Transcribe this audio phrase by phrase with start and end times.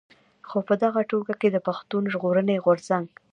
[0.47, 3.07] خو په دغه ټولګه کې د پښتون ژغورني غورځنګ.